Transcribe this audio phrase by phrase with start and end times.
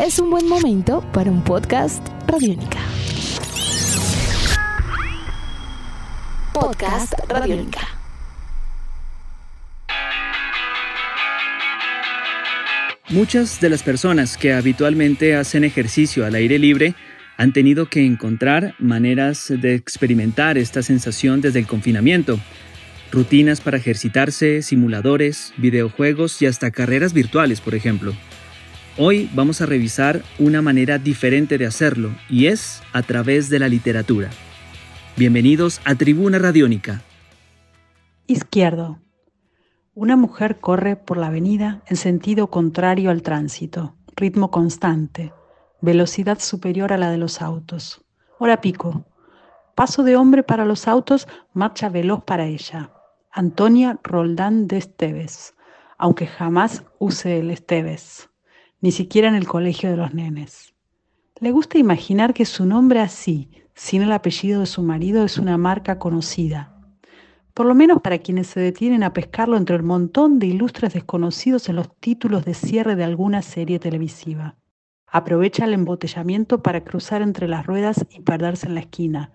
[0.00, 2.78] es un buen momento para un podcast Radiónica.
[6.54, 7.80] Podcast Radiónica.
[13.10, 16.94] Muchas de las personas que habitualmente hacen ejercicio al aire libre
[17.36, 22.40] han tenido que encontrar maneras de experimentar esta sensación desde el confinamiento.
[23.12, 28.14] Rutinas para ejercitarse, simuladores, videojuegos y hasta carreras virtuales, por ejemplo.
[29.02, 33.66] Hoy vamos a revisar una manera diferente de hacerlo y es a través de la
[33.66, 34.28] literatura.
[35.16, 37.00] Bienvenidos a Tribuna Radiónica.
[38.26, 38.98] Izquierdo.
[39.94, 45.32] Una mujer corre por la avenida en sentido contrario al tránsito, ritmo constante,
[45.80, 48.04] velocidad superior a la de los autos.
[48.38, 49.06] Hora pico.
[49.74, 52.90] Paso de hombre para los autos, marcha veloz para ella.
[53.32, 55.54] Antonia Roldán de Esteves,
[55.96, 58.29] aunque jamás use el Esteves
[58.80, 60.74] ni siquiera en el colegio de los nenes.
[61.40, 65.56] Le gusta imaginar que su nombre así, sin el apellido de su marido, es una
[65.56, 66.80] marca conocida,
[67.54, 71.68] por lo menos para quienes se detienen a pescarlo entre el montón de ilustres desconocidos
[71.68, 74.56] en los títulos de cierre de alguna serie televisiva.
[75.06, 79.32] Aprovecha el embotellamiento para cruzar entre las ruedas y perderse en la esquina.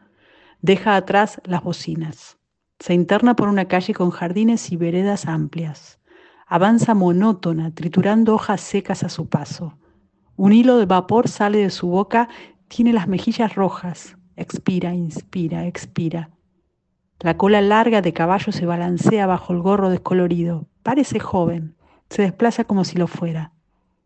[0.62, 2.38] Deja atrás las bocinas.
[2.80, 6.00] Se interna por una calle con jardines y veredas amplias.
[6.56, 9.78] Avanza monótona, triturando hojas secas a su paso.
[10.38, 12.30] Un hilo de vapor sale de su boca,
[12.70, 14.16] tiene las mejillas rojas.
[14.38, 16.30] Expira, inspira, expira.
[17.20, 20.70] La cola larga de caballo se balancea bajo el gorro descolorido.
[20.81, 21.75] Parece joven.
[22.09, 23.52] Se desplaza como si lo fuera.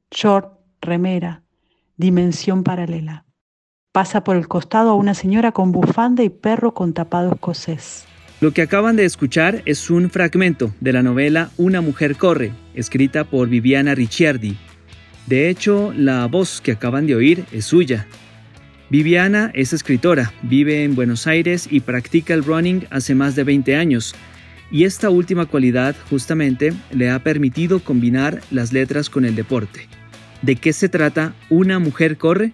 [0.09, 1.43] Short, remera,
[1.97, 3.25] dimensión paralela.
[3.91, 8.08] Pasa por el costado a una señora con bufanda y perro con tapado escocés.
[8.41, 13.25] Lo que acaban de escuchar es un fragmento de la novela Una mujer corre, escrita
[13.25, 14.55] por Viviana Ricciardi.
[15.27, 18.07] De hecho, la voz que acaban de oír es suya.
[18.89, 23.75] Viviana es escritora, vive en Buenos Aires y practica el running hace más de 20
[23.75, 24.15] años.
[24.71, 29.89] Y esta última cualidad justamente le ha permitido combinar las letras con el deporte.
[30.41, 32.53] ¿De qué se trata Una mujer corre?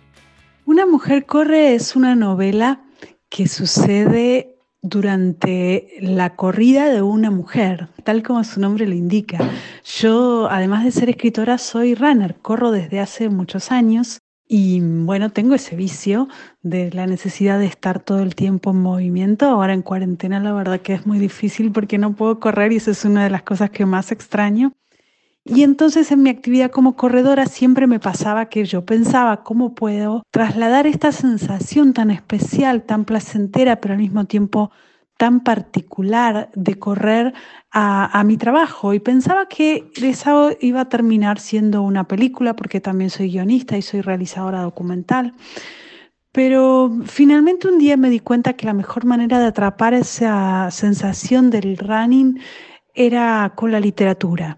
[0.66, 2.82] Una mujer corre es una novela
[3.30, 4.55] que sucede
[4.86, 9.40] durante la corrida de una mujer, tal como su nombre lo indica.
[9.84, 15.56] Yo, además de ser escritora, soy runner, corro desde hace muchos años y bueno, tengo
[15.56, 16.28] ese vicio
[16.62, 19.48] de la necesidad de estar todo el tiempo en movimiento.
[19.48, 22.92] Ahora en cuarentena la verdad que es muy difícil porque no puedo correr y eso
[22.92, 24.72] es una de las cosas que más extraño.
[25.48, 30.24] Y entonces en mi actividad como corredora siempre me pasaba que yo pensaba cómo puedo
[30.32, 34.72] trasladar esta sensación tan especial, tan placentera, pero al mismo tiempo
[35.18, 37.34] tan particular de correr
[37.72, 43.10] a, mi trabajo y pensaba que eso iba a terminar siendo una película porque también
[43.10, 45.34] soy guionista y soy realizadora documental.
[46.32, 51.50] Pero finalmente un día me di cuenta que la mejor manera de atrapar esa sensación
[51.50, 52.40] del running
[52.94, 54.58] era con la literatura.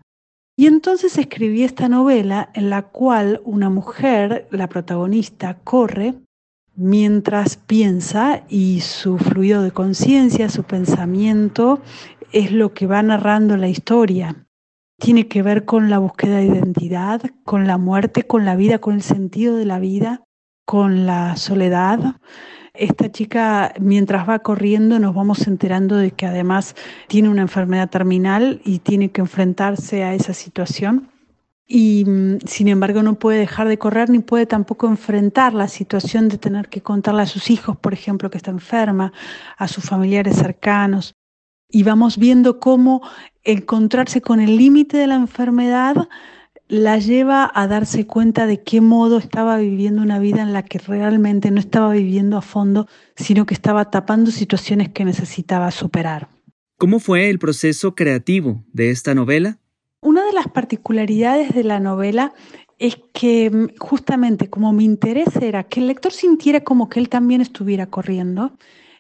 [0.59, 6.16] Y entonces escribí esta novela en la cual una mujer, la protagonista, corre
[6.75, 11.79] mientras piensa y su fluido de conciencia, su pensamiento,
[12.31, 14.47] es lo que va narrando la historia.
[15.00, 18.96] Tiene que ver con la búsqueda de identidad, con la muerte, con la vida, con
[18.96, 20.23] el sentido de la vida,
[20.66, 22.16] con la soledad,
[22.77, 26.75] esta chica, mientras va corriendo, nos vamos enterando de que además
[27.07, 31.09] tiene una enfermedad terminal y tiene que enfrentarse a esa situación.
[31.67, 36.29] Y mm, sin embargo no puede dejar de correr ni puede tampoco enfrentar la situación
[36.29, 39.11] de tener que contarle a sus hijos, por ejemplo, que está enferma,
[39.57, 41.16] a sus familiares cercanos.
[41.69, 43.01] Y vamos viendo cómo
[43.43, 46.07] encontrarse con el límite de la enfermedad
[46.67, 50.79] la lleva a darse cuenta de qué modo estaba viviendo una vida en la que
[50.79, 56.28] realmente no estaba viviendo a fondo, sino que estaba tapando situaciones que necesitaba superar.
[56.78, 59.59] ¿Cómo fue el proceso creativo de esta novela?
[60.01, 62.33] Una de las particularidades de la novela
[62.79, 67.09] es que mm, justamente como mi interés era que el lector sintiera como que él
[67.09, 68.52] también estuviera corriendo,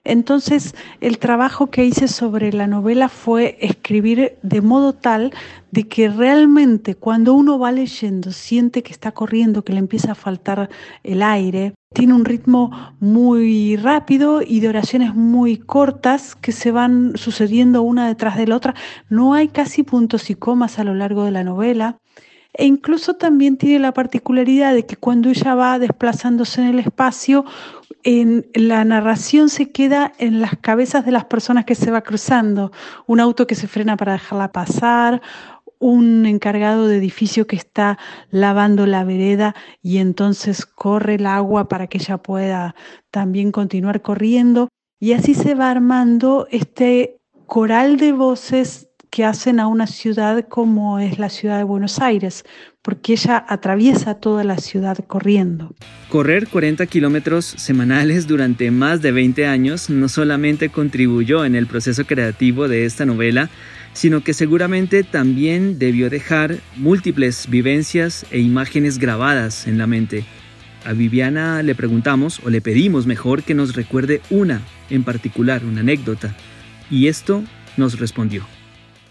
[0.07, 5.33] entonces, el trabajo que hice sobre la novela fue escribir de modo tal
[5.71, 10.15] de que realmente cuando uno va leyendo siente que está corriendo, que le empieza a
[10.15, 10.69] faltar
[11.03, 11.73] el aire.
[11.93, 12.71] Tiene un ritmo
[13.01, 18.55] muy rápido y de oraciones muy cortas que se van sucediendo una detrás de la
[18.55, 18.75] otra.
[19.09, 21.97] No hay casi puntos y comas a lo largo de la novela.
[22.53, 27.45] E incluso también tiene la particularidad de que cuando ella va desplazándose en el espacio,
[28.03, 32.71] en la narración se queda en las cabezas de las personas que se va cruzando.
[33.05, 35.21] Un auto que se frena para dejarla pasar,
[35.79, 37.97] un encargado de edificio que está
[38.31, 42.75] lavando la vereda y entonces corre el agua para que ella pueda
[43.11, 44.69] también continuar corriendo.
[44.99, 50.99] Y así se va armando este coral de voces que hacen a una ciudad como
[50.99, 52.43] es la ciudad de Buenos Aires,
[52.81, 55.75] porque ella atraviesa toda la ciudad corriendo.
[56.09, 62.05] Correr 40 kilómetros semanales durante más de 20 años no solamente contribuyó en el proceso
[62.05, 63.49] creativo de esta novela,
[63.93, 70.23] sino que seguramente también debió dejar múltiples vivencias e imágenes grabadas en la mente.
[70.85, 75.81] A Viviana le preguntamos, o le pedimos mejor, que nos recuerde una en particular, una
[75.81, 76.33] anécdota,
[76.89, 77.43] y esto
[77.75, 78.45] nos respondió.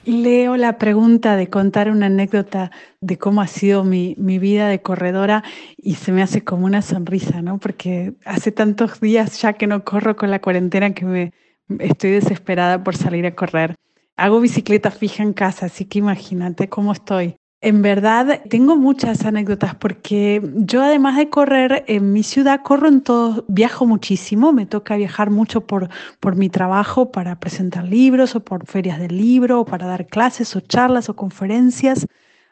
[0.06, 2.70] Leo la pregunta de contar una anécdota
[3.00, 5.42] de cómo ha sido mi, mi, vida de corredora
[5.76, 7.58] y se me hace como una sonrisa, ¿no?
[7.58, 11.32] Porque hace tantos días ya que no corro con la cuarentena que me
[11.80, 13.74] estoy desesperada por salir a correr.
[14.16, 17.36] Hago bicicleta fija en casa, así que imagínate cómo estoy.
[17.66, 23.00] En verdad, tengo muchas anécdotas porque yo además de correr en mi ciudad, corro en
[23.00, 25.88] todo, viajo muchísimo, me toca viajar mucho por,
[26.20, 30.54] por mi trabajo para presentar libros o por ferias del libro o para dar clases
[30.54, 32.06] o charlas o conferencias.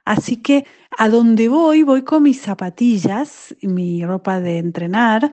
[0.05, 0.67] Así que
[0.99, 5.31] a donde voy, voy con mis zapatillas, mi ropa de entrenar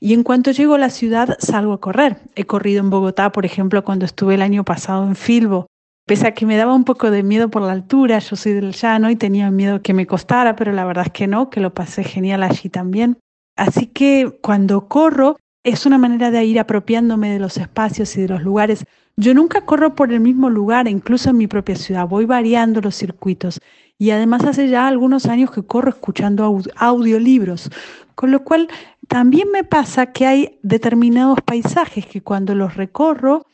[0.00, 2.16] y en cuanto llego a la ciudad salgo a correr.
[2.34, 5.69] He corrido en Bogotá, por ejemplo, cuando estuve el año pasado en Filbo
[6.10, 8.72] Pese a que me daba un poco de miedo por la altura, yo soy del
[8.72, 11.72] llano y tenía miedo que me costara, pero la verdad es que no, que lo
[11.72, 13.18] pasé genial allí también.
[13.54, 18.26] Así que cuando corro es una manera de ir apropiándome de los espacios y de
[18.26, 18.84] los lugares.
[19.16, 22.96] Yo nunca corro por el mismo lugar, incluso en mi propia ciudad, voy variando los
[22.96, 23.60] circuitos.
[23.96, 27.70] Y además hace ya algunos años que corro escuchando audiolibros,
[28.16, 28.66] con lo cual
[29.06, 33.46] también me pasa que hay determinados paisajes que cuando los recorro,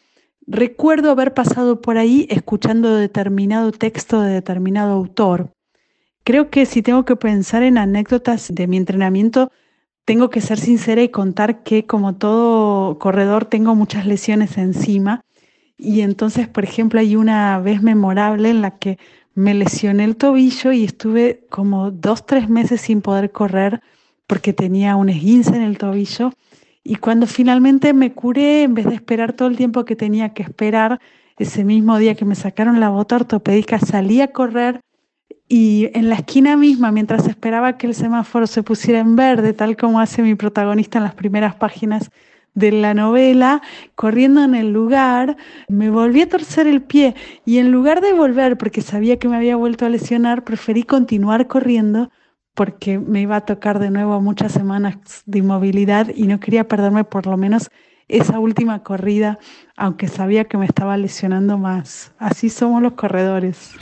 [0.46, 5.50] Recuerdo haber pasado por ahí escuchando determinado texto de determinado autor.
[6.22, 9.50] Creo que si tengo que pensar en anécdotas de mi entrenamiento,
[10.04, 15.24] tengo que ser sincera y contar que como todo corredor tengo muchas lesiones encima.
[15.76, 18.98] Y entonces, por ejemplo, hay una vez memorable en la que
[19.34, 23.80] me lesioné el tobillo y estuve como dos, tres meses sin poder correr
[24.28, 26.32] porque tenía un esguince en el tobillo
[26.88, 30.42] y cuando finalmente me curé, en vez de esperar todo el tiempo que tenía que
[30.42, 31.00] esperar,
[31.36, 34.80] ese mismo día que me sacaron la bota ortopédica, salí a correr
[35.48, 39.76] y en la esquina misma, mientras esperaba que el semáforo se pusiera en verde, tal
[39.76, 42.10] como hace mi protagonista en las primeras páginas
[42.54, 43.62] de la novela,
[43.96, 45.36] corriendo en el lugar,
[45.68, 47.14] me volví a torcer el pie.
[47.44, 51.48] Y en lugar de volver, porque sabía que me había vuelto a lesionar, preferí continuar
[51.48, 52.10] corriendo
[52.56, 57.04] porque me iba a tocar de nuevo muchas semanas de inmovilidad y no quería perderme
[57.04, 57.70] por lo menos
[58.08, 59.38] esa última corrida,
[59.76, 62.12] aunque sabía que me estaba lesionando más.
[62.18, 63.72] Así somos los corredores.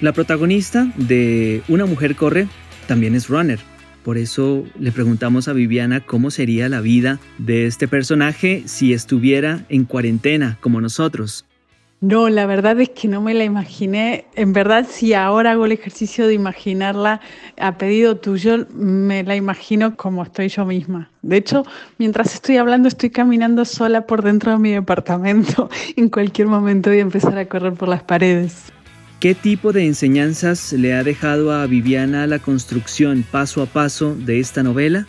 [0.00, 2.48] La protagonista de Una mujer corre
[2.88, 3.60] también es runner.
[4.02, 9.64] Por eso le preguntamos a Viviana cómo sería la vida de este personaje si estuviera
[9.68, 11.44] en cuarentena como nosotros.
[12.02, 14.26] No, la verdad es que no me la imaginé.
[14.34, 17.20] En verdad, si ahora hago el ejercicio de imaginarla
[17.58, 21.10] a pedido tuyo, me la imagino como estoy yo misma.
[21.22, 21.64] De hecho,
[21.96, 25.70] mientras estoy hablando, estoy caminando sola por dentro de mi departamento.
[25.96, 28.72] En cualquier momento voy a empezar a correr por las paredes.
[29.18, 34.40] ¿Qué tipo de enseñanzas le ha dejado a Viviana la construcción paso a paso de
[34.40, 35.06] esta novela?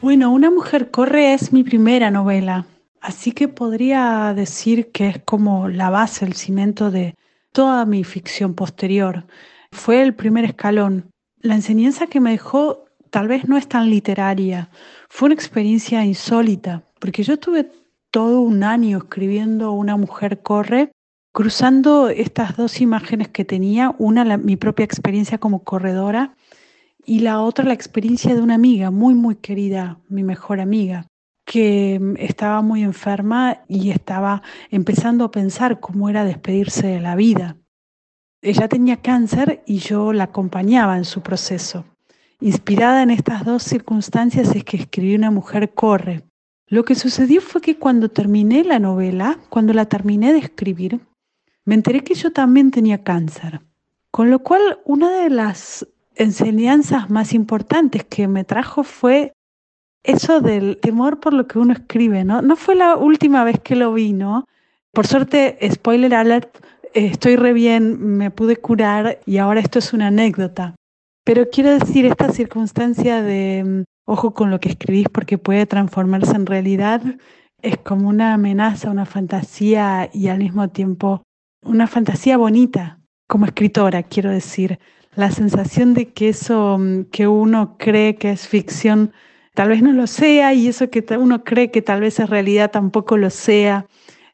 [0.00, 2.66] Bueno, Una mujer corre es mi primera novela.
[3.00, 7.14] Así que podría decir que es como la base, el cimiento de
[7.52, 9.26] toda mi ficción posterior.
[9.70, 11.10] Fue el primer escalón.
[11.40, 14.70] La enseñanza que me dejó tal vez no es tan literaria,
[15.08, 17.70] fue una experiencia insólita, porque yo tuve
[18.10, 20.92] todo un año escribiendo Una mujer corre,
[21.32, 26.34] cruzando estas dos imágenes que tenía, una mi propia experiencia como corredora
[27.04, 31.06] y la otra la experiencia de una amiga muy, muy querida, mi mejor amiga
[31.48, 37.16] que mm, estaba muy enferma y estaba empezando a pensar cómo era despedirse de la
[37.16, 37.56] vida.
[38.42, 41.86] Ella tenía cáncer y yo la acompañaba en su proceso.
[42.40, 46.22] Inspirada en estas dos circunstancias es que escribí Una mujer corre.
[46.66, 51.00] Lo que sucedió fue que cuando terminé la novela, cuando la terminé de escribir,
[51.64, 53.62] me enteré que yo también tenía cáncer.
[54.10, 59.32] Con lo cual, una de las enseñanzas más importantes que me trajo fue
[60.02, 62.42] eso del temor por lo que uno escribe, ¿no?
[62.42, 64.46] No fue la última vez que lo vi, ¿no?
[64.92, 66.64] Por suerte, spoiler alert,
[66.94, 70.74] estoy re bien, me pude curar y ahora esto es una anécdota.
[71.24, 76.34] Pero quiero decir, esta circunstancia de mm, ojo con lo que escribís porque puede transformarse
[76.34, 77.02] en realidad
[77.60, 81.22] es como una amenaza, una fantasía y al mismo tiempo
[81.62, 83.00] una fantasía bonita.
[83.26, 84.78] como escritora, quiero decir,
[85.14, 89.12] la sensación de que eso mm, que uno cree que es ficción
[89.58, 92.70] tal vez no lo sea y eso que uno cree que tal vez es realidad
[92.70, 93.86] tampoco lo sea.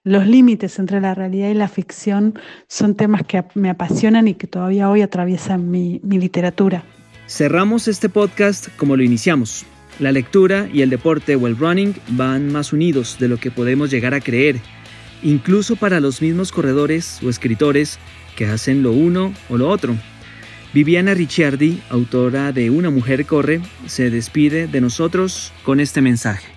[0.03, 2.39] Los límites entre la realidad y la ficción
[2.69, 6.85] son temas que me apasionan y que todavía hoy atraviesan mi, literatura.
[7.27, 9.65] Cerramos este podcast como lo iniciamos.
[9.99, 13.91] La lectura y el deporte o el running van más unidos de lo que podemos
[13.91, 14.57] llegar a creer,
[15.23, 17.99] incluso para los mismos corredores o escritores
[18.37, 19.97] que hacen lo uno o lo otro.
[20.75, 26.49] Viviana Ricciardi, autora de Una mujer corre, se despide de nosotros con este mensaje.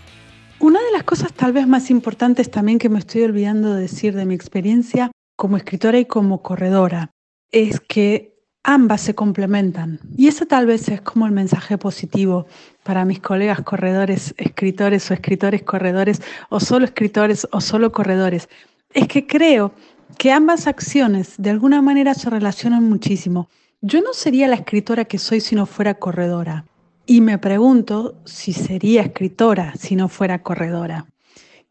[0.58, 4.16] Una de las cosas tal vez más importantes también que me estoy olvidando de decir
[4.16, 7.12] de mi experiencia como escritora y como corredora
[7.52, 8.34] es que
[8.64, 10.00] ambas se complementan.
[10.18, 12.48] Y ese tal vez es como el mensaje positivo
[12.82, 18.50] para mis colegas corredores, escritores o escritores corredores, o solo escritores o solo corredores.
[18.96, 19.76] Es que creo
[20.18, 23.48] que ambas acciones de alguna manera se relacionan muchísimo.
[23.82, 26.66] Yo no sería la escritora que soy si no fuera corredora.
[27.06, 31.06] Y me pregunto si sería escritora si no fuera corredora.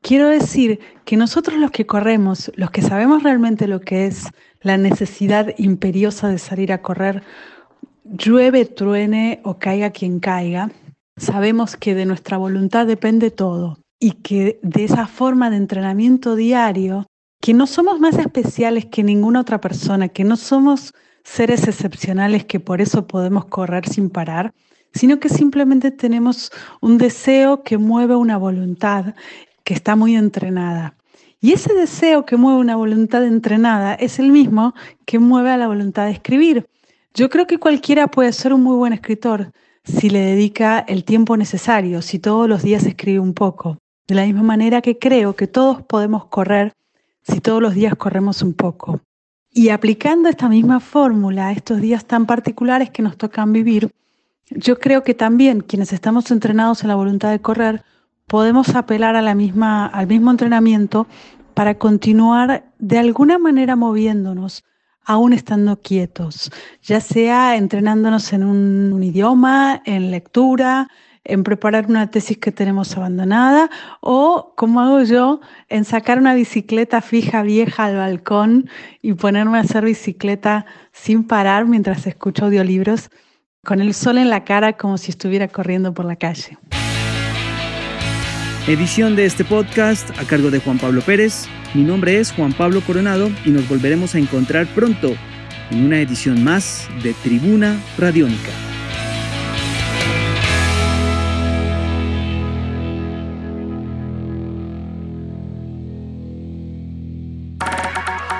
[0.02, 4.28] Quiero decir que nosotros los que corremos, los que sabemos realmente lo que es
[4.60, 7.24] la necesidad imperiosa de salir a correr,
[8.04, 10.70] llueve, truene o caiga quien caiga,
[11.16, 17.06] sabemos que de nuestra voluntad depende todo y que de esa forma de entrenamiento diario,
[17.40, 20.94] que no somos más especiales que ninguna otra persona, que no somos
[21.26, 24.54] seres excepcionales que por eso podemos correr sin parar,
[24.94, 29.14] sino que simplemente tenemos un deseo que mueve una voluntad
[29.64, 30.96] que está muy entrenada.
[31.40, 35.66] Y ese deseo que mueve una voluntad entrenada es el mismo que mueve a la
[35.66, 36.66] voluntad de escribir.
[37.12, 39.52] Yo creo que cualquiera puede ser un muy buen escritor
[39.84, 43.78] si le dedica el tiempo necesario, si todos los días escribe un poco.
[44.06, 46.72] De la misma manera que creo que todos podemos correr
[47.22, 49.00] si todos los días corremos un poco.
[49.56, 53.90] Y aplicando esta misma fórmula a estos días tan particulares que nos tocan vivir,
[54.50, 57.82] yo creo que también quienes estamos entrenados en la voluntad de correr,
[58.26, 61.06] podemos apelar al mismo entrenamiento
[61.54, 64.62] para continuar de alguna manera moviéndonos,
[65.06, 70.90] aún estando quietos, ya sea entrenándonos en un idioma, en lectura,
[71.28, 73.68] en preparar una tesis que tenemos abandonada
[74.00, 78.70] o, como hago yo, en sacar una bicicleta fija vieja al balcón
[79.02, 83.10] y ponerme a hacer bicicleta sin parar mientras escucho audiolibros
[83.64, 86.56] con el sol en la cara como si estuviera corriendo por la calle.
[88.68, 91.46] Edición de este podcast a cargo de Juan Pablo Pérez.
[91.74, 95.14] Mi nombre es Juan Pablo Coronado y nos volveremos a encontrar pronto
[95.70, 98.65] en una edición más de Tribuna Radiónica.